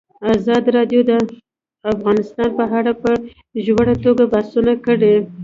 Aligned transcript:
ازادي 0.35 0.69
راډیو 0.77 1.01
د 1.09 1.11
اقتصاد 1.91 2.49
په 2.59 2.65
اړه 2.77 2.91
په 3.03 3.11
ژوره 3.65 3.95
توګه 4.03 4.23
بحثونه 4.33 4.73
کړي. 4.85 5.13